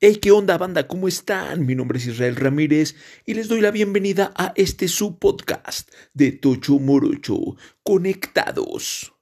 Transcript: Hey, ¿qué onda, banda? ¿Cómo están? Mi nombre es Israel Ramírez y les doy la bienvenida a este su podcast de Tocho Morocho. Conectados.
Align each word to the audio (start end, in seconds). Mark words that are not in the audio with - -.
Hey, 0.00 0.16
¿qué 0.16 0.32
onda, 0.32 0.58
banda? 0.58 0.88
¿Cómo 0.88 1.06
están? 1.06 1.64
Mi 1.66 1.76
nombre 1.76 1.98
es 1.98 2.06
Israel 2.06 2.34
Ramírez 2.34 2.96
y 3.24 3.34
les 3.34 3.46
doy 3.46 3.60
la 3.60 3.70
bienvenida 3.70 4.32
a 4.36 4.52
este 4.56 4.88
su 4.88 5.20
podcast 5.20 5.88
de 6.12 6.32
Tocho 6.32 6.80
Morocho. 6.80 7.56
Conectados. 7.84 9.13